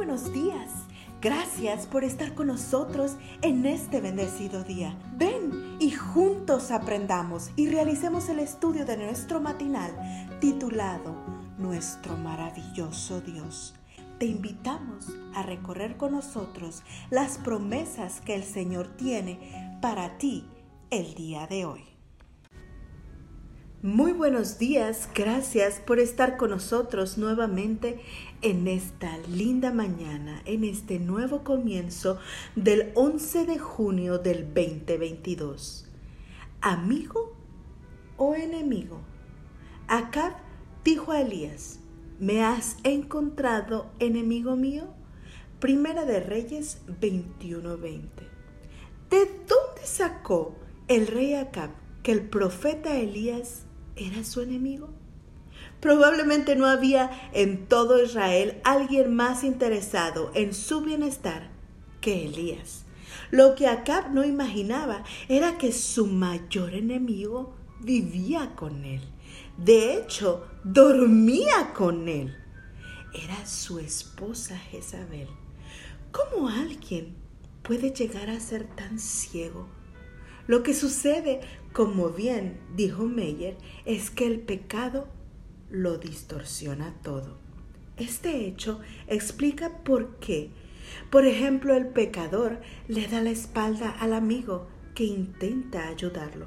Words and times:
buenos 0.00 0.32
días. 0.32 0.70
Gracias 1.20 1.86
por 1.86 2.04
estar 2.04 2.34
con 2.34 2.46
nosotros 2.46 3.18
en 3.42 3.66
este 3.66 4.00
bendecido 4.00 4.64
día. 4.64 4.96
Ven 5.18 5.76
y 5.78 5.90
juntos 5.90 6.70
aprendamos 6.70 7.50
y 7.54 7.68
realicemos 7.68 8.30
el 8.30 8.38
estudio 8.38 8.86
de 8.86 8.96
nuestro 8.96 9.42
matinal 9.42 9.92
titulado 10.40 11.14
Nuestro 11.58 12.16
maravilloso 12.16 13.20
Dios. 13.20 13.74
Te 14.18 14.24
invitamos 14.24 15.08
a 15.34 15.42
recorrer 15.42 15.98
con 15.98 16.12
nosotros 16.12 16.82
las 17.10 17.36
promesas 17.36 18.22
que 18.22 18.34
el 18.34 18.44
Señor 18.44 18.96
tiene 18.96 19.78
para 19.82 20.16
ti 20.16 20.46
el 20.88 21.12
día 21.12 21.46
de 21.46 21.66
hoy. 21.66 21.89
Muy 23.82 24.12
buenos 24.12 24.58
días, 24.58 25.08
gracias 25.14 25.80
por 25.80 26.00
estar 26.00 26.36
con 26.36 26.50
nosotros 26.50 27.16
nuevamente 27.16 27.98
en 28.42 28.68
esta 28.68 29.16
linda 29.26 29.72
mañana, 29.72 30.42
en 30.44 30.64
este 30.64 30.98
nuevo 30.98 31.44
comienzo 31.44 32.18
del 32.56 32.92
11 32.94 33.46
de 33.46 33.58
junio 33.58 34.18
del 34.18 34.52
2022. 34.52 35.88
¿Amigo 36.60 37.34
o 38.18 38.34
enemigo? 38.34 39.00
Acab 39.88 40.34
dijo 40.84 41.12
a 41.12 41.22
Elías, 41.22 41.80
¿me 42.18 42.44
has 42.44 42.76
encontrado 42.84 43.92
enemigo 43.98 44.56
mío? 44.56 44.88
Primera 45.58 46.04
de 46.04 46.20
Reyes 46.20 46.82
21:20. 47.00 48.28
¿De 49.08 49.24
dónde 49.48 49.86
sacó 49.86 50.54
el 50.86 51.06
rey 51.06 51.32
Acab 51.32 51.70
que 52.02 52.12
el 52.12 52.28
profeta 52.28 52.94
Elías 52.96 53.64
era 53.96 54.24
su 54.24 54.40
enemigo? 54.40 54.90
Probablemente 55.80 56.56
no 56.56 56.66
había 56.66 57.10
en 57.32 57.66
todo 57.66 58.02
Israel 58.02 58.60
alguien 58.64 59.14
más 59.14 59.44
interesado 59.44 60.30
en 60.34 60.52
su 60.52 60.82
bienestar 60.82 61.50
que 62.00 62.26
Elías. 62.26 62.84
Lo 63.30 63.54
que 63.54 63.66
Acab 63.66 64.12
no 64.12 64.24
imaginaba 64.24 65.04
era 65.28 65.58
que 65.58 65.72
su 65.72 66.06
mayor 66.06 66.74
enemigo 66.74 67.54
vivía 67.80 68.54
con 68.56 68.84
él. 68.84 69.00
De 69.56 69.94
hecho, 69.94 70.46
dormía 70.64 71.72
con 71.74 72.08
él. 72.08 72.36
Era 73.12 73.44
su 73.46 73.78
esposa 73.78 74.56
Jezabel. 74.56 75.28
¿Cómo 76.12 76.48
alguien 76.48 77.16
puede 77.62 77.90
llegar 77.90 78.30
a 78.30 78.40
ser 78.40 78.64
tan 78.74 78.98
ciego? 78.98 79.68
Lo 80.46 80.62
que 80.62 80.74
sucede, 80.74 81.40
como 81.72 82.10
bien 82.10 82.60
dijo 82.74 83.04
Meyer, 83.04 83.56
es 83.84 84.10
que 84.10 84.26
el 84.26 84.40
pecado 84.40 85.08
lo 85.70 85.98
distorsiona 85.98 86.94
todo. 87.02 87.38
Este 87.96 88.46
hecho 88.46 88.80
explica 89.06 89.78
por 89.84 90.16
qué, 90.16 90.50
por 91.10 91.26
ejemplo, 91.26 91.74
el 91.74 91.86
pecador 91.86 92.60
le 92.88 93.06
da 93.06 93.20
la 93.20 93.30
espalda 93.30 93.90
al 93.90 94.14
amigo 94.14 94.68
que 94.94 95.04
intenta 95.04 95.88
ayudarlo 95.88 96.46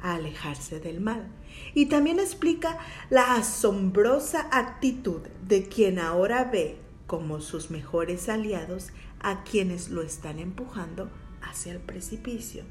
a 0.00 0.14
alejarse 0.14 0.80
del 0.80 1.00
mal. 1.00 1.28
Y 1.74 1.86
también 1.86 2.18
explica 2.18 2.78
la 3.10 3.36
asombrosa 3.36 4.48
actitud 4.50 5.22
de 5.46 5.68
quien 5.68 5.98
ahora 5.98 6.44
ve 6.44 6.78
como 7.06 7.40
sus 7.40 7.70
mejores 7.70 8.28
aliados 8.28 8.88
a 9.20 9.44
quienes 9.44 9.90
lo 9.90 10.02
están 10.02 10.38
empujando 10.38 11.10
hacia 11.42 11.72
el 11.72 11.80
precipicio. 11.80 12.64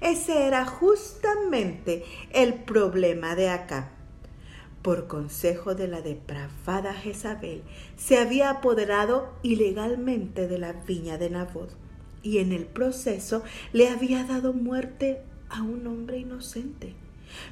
Ese 0.00 0.46
era 0.46 0.64
justamente 0.66 2.04
el 2.32 2.54
problema 2.54 3.34
de 3.34 3.48
acá. 3.48 3.92
Por 4.82 5.08
consejo 5.08 5.74
de 5.74 5.88
la 5.88 6.00
depravada 6.00 6.94
Jezabel, 6.94 7.62
se 7.96 8.18
había 8.18 8.50
apoderado 8.50 9.32
ilegalmente 9.42 10.46
de 10.46 10.58
la 10.58 10.72
viña 10.72 11.18
de 11.18 11.30
Nabot 11.30 11.76
y 12.22 12.38
en 12.38 12.52
el 12.52 12.66
proceso 12.66 13.42
le 13.72 13.88
había 13.88 14.24
dado 14.24 14.52
muerte 14.52 15.22
a 15.48 15.62
un 15.62 15.86
hombre 15.86 16.18
inocente. 16.18 16.94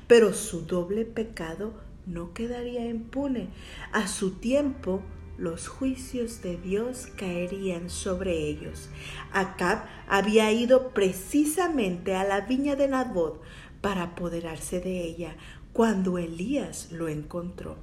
Pero 0.07 0.33
su 0.33 0.63
doble 0.67 1.05
pecado 1.05 1.73
no 2.07 2.33
quedaría 2.35 2.87
impune. 2.87 3.49
A 3.93 4.07
su 4.09 4.33
tiempo, 4.33 5.03
los 5.37 5.69
juicios 5.69 6.43
de 6.43 6.57
Dios 6.57 7.09
caerían 7.17 7.91
sobre 7.91 8.49
ellos. 8.49 8.89
Acab 9.33 9.85
había 10.09 10.53
ido 10.53 10.91
precisamente 10.91 12.15
a 12.15 12.25
la 12.25 12.43
viña 12.43 12.77
de 12.77 12.89
Nabot 12.89 13.41
para 13.81 14.05
apoderarse 14.05 14.81
de 14.81 15.03
ella 15.03 15.37
cuando 15.73 16.19
Elías 16.19 16.93
lo 16.93 17.09
encontró. 17.09 17.77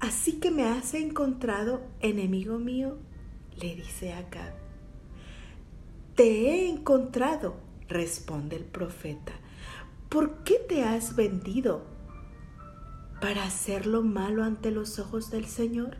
Así 0.00 0.40
que 0.40 0.50
me 0.50 0.64
has 0.64 0.94
encontrado, 0.94 1.82
enemigo 2.00 2.58
mío, 2.58 2.98
le 3.60 3.76
dice 3.76 4.12
Acab. 4.12 4.54
Te 6.16 6.24
he 6.24 6.68
encontrado, 6.68 7.56
responde 7.88 8.56
el 8.56 8.64
profeta. 8.64 9.32
¿Por 10.08 10.42
qué 10.44 10.56
te 10.56 10.82
has 10.82 11.14
vendido? 11.14 11.84
¿Para 13.20 13.44
hacer 13.44 13.86
lo 13.86 14.02
malo 14.02 14.42
ante 14.42 14.70
los 14.70 14.98
ojos 14.98 15.30
del 15.30 15.46
Señor? 15.46 15.98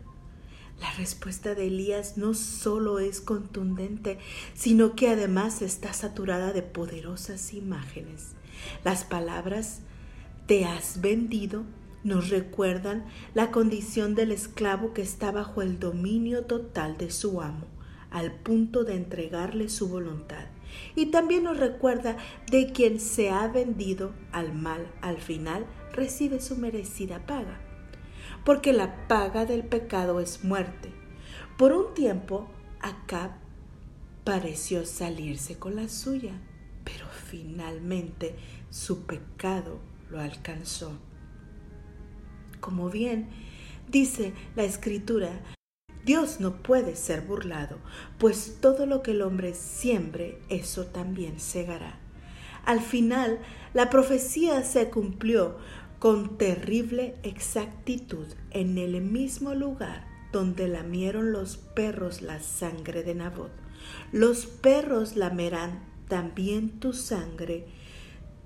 La 0.81 0.91
respuesta 0.93 1.55
de 1.55 1.69
Elías 1.69 2.16
no 2.16 2.34
solo 2.34 2.99
es 2.99 3.21
contundente, 3.21 4.19
sino 4.55 4.94
que 4.94 5.09
además 5.09 5.62
está 5.62 5.93
saturada 5.93 6.53
de 6.53 6.62
poderosas 6.62 7.55
imágenes. 7.55 8.33
Las 8.84 9.05
palabras 9.05 9.81
te 10.47 10.65
has 10.65 11.00
vendido 11.00 11.65
nos 12.05 12.31
recuerdan 12.31 13.05
la 13.32 13.53
condición 13.53 14.15
del 14.15 14.32
esclavo 14.32 14.93
que 14.93 15.03
está 15.03 15.31
bajo 15.31 15.62
el 15.62 15.78
dominio 15.78 16.44
total 16.47 16.97
de 16.99 17.12
su 17.12 17.41
amo, 17.41 17.66
al 18.11 18.32
punto 18.32 18.82
de 18.82 18.97
entregarle 18.97 19.69
su 19.69 19.88
voluntad. 19.88 20.47
Y 20.97 21.06
también 21.06 21.44
nos 21.44 21.59
recuerda 21.59 22.16
de 22.50 22.72
quien 22.72 22.99
se 22.99 23.31
ha 23.31 23.47
vendido 23.47 24.12
al 24.32 24.53
mal 24.53 24.87
al 25.00 25.19
final 25.19 25.66
recibe 25.93 26.41
su 26.41 26.56
merecida 26.56 27.25
paga 27.27 27.61
porque 28.45 28.73
la 28.73 29.07
paga 29.09 29.45
del 29.45 29.65
pecado 29.65 30.21
es 30.21 30.45
muerte. 30.45 30.93
Por 31.57 31.73
un 31.73 31.95
tiempo, 31.95 32.49
Acab 32.81 33.33
pareció 34.25 34.85
salirse 34.85 35.59
con 35.59 35.77
la 35.77 35.89
suya, 35.89 36.33
pero 36.85 37.07
finalmente 37.09 38.35
su 38.71 39.05
pecado 39.05 39.81
lo 40.11 40.21
alcanzó. 40.21 40.99
Como 42.61 42.91
bien 42.91 43.29
dice 43.89 44.33
la 44.57 44.65
escritura, 44.65 45.41
Dios 46.05 46.41
no 46.41 46.63
puede 46.63 46.97
ser 46.97 47.21
burlado, 47.21 47.79
pues 48.19 48.59
todo 48.61 48.87
lo 48.87 49.03
que 49.03 49.13
el 49.13 49.23
hombre 49.23 49.55
siembre, 49.55 50.41
eso 50.49 50.87
también 50.87 51.39
segará. 51.39 52.01
Al 52.65 52.81
final, 52.81 53.39
la 53.75 53.91
profecía 53.91 54.63
se 54.63 54.91
cumplió 54.91 55.59
con 56.03 56.37
terrible 56.37 57.15
exactitud 57.23 58.27
en 58.51 58.77
el 58.77 59.01
mismo 59.03 59.55
lugar 59.55 60.05
donde 60.33 60.67
lamieron 60.67 61.31
los 61.31 61.59
perros 61.59 62.23
la 62.23 62.41
sangre 62.41 63.05
de 63.05 63.15
Nabot. 63.15 63.53
Los 64.11 64.47
perros 64.47 65.15
lamerán 65.15 65.85
también 66.09 66.81
tu 66.81 66.93
sangre, 66.93 67.67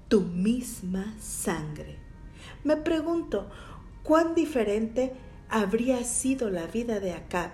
tu 0.09 0.21
misma 0.21 1.17
sangre. 1.19 1.97
Me 2.63 2.77
pregunto, 2.77 3.49
¿cuán 4.03 4.35
diferente 4.35 5.15
habría 5.49 6.05
sido 6.05 6.51
la 6.51 6.67
vida 6.67 7.01
de 7.01 7.15
Acab 7.15 7.53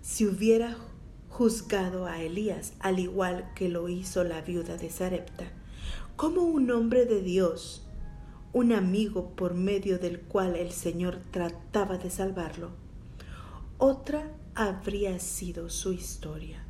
si 0.00 0.24
hubiera 0.24 0.78
juzgado 1.28 2.06
a 2.06 2.22
Elías 2.22 2.72
al 2.80 3.00
igual 3.00 3.52
que 3.54 3.68
lo 3.68 3.90
hizo 3.90 4.24
la 4.24 4.40
viuda 4.40 4.78
de 4.78 4.88
Sarepta? 4.88 5.44
¿Cómo 6.16 6.40
un 6.40 6.70
hombre 6.70 7.04
de 7.04 7.20
Dios 7.20 7.82
un 8.52 8.72
amigo 8.72 9.30
por 9.30 9.54
medio 9.54 9.98
del 9.98 10.20
cual 10.20 10.56
el 10.56 10.72
Señor 10.72 11.20
trataba 11.30 11.96
de 11.96 12.10
salvarlo. 12.10 12.70
Otra 13.78 14.30
habría 14.54 15.18
sido 15.18 15.70
su 15.70 15.92
historia. 15.92 16.62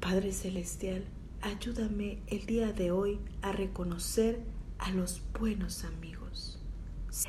Padre 0.00 0.32
Celestial, 0.32 1.04
ayúdame 1.40 2.18
el 2.28 2.46
día 2.46 2.72
de 2.72 2.92
hoy 2.92 3.18
a 3.42 3.52
reconocer 3.52 4.40
a 4.78 4.90
los 4.90 5.22
buenos 5.38 5.84
amigos, 5.84 6.58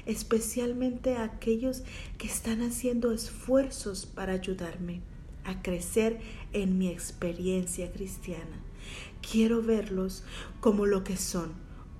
especialmente 0.05 1.15
a 1.15 1.23
aquellos 1.23 1.83
que 2.17 2.27
están 2.27 2.61
haciendo 2.61 3.11
esfuerzos 3.11 4.05
para 4.05 4.33
ayudarme 4.33 5.01
a 5.45 5.61
crecer 5.61 6.19
en 6.53 6.77
mi 6.77 6.89
experiencia 6.89 7.91
cristiana. 7.91 8.61
Quiero 9.21 9.61
verlos 9.61 10.23
como 10.59 10.85
lo 10.85 11.03
que 11.03 11.17
son, 11.17 11.53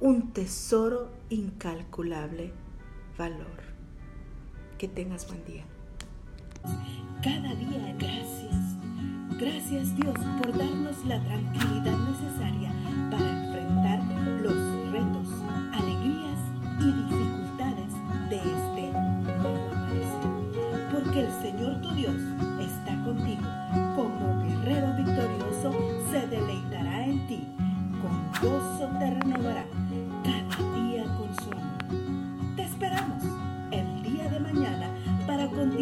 un 0.03 0.33
tesoro 0.33 1.09
incalculable 1.29 2.51
valor. 3.17 3.63
Que 4.77 4.89
tengas 4.89 5.25
buen 5.29 5.45
día. 5.45 5.63
Cada 7.23 7.55
día 7.55 7.95
gracias. 7.97 8.75
Gracias 9.39 9.95
Dios 9.95 10.17
por 10.41 10.57
darnos 10.57 11.05
la 11.05 11.23
tranquilidad 11.23 11.97
necesaria 12.09 12.52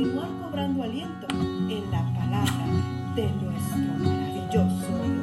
continuar 0.02 0.30
cobrando 0.42 0.82
aliento 0.82 1.28
en 1.30 1.92
la 1.92 2.02
palabra 2.16 2.66
de 3.16 3.30
nuestro 3.34 3.94
maravilloso. 4.00 5.21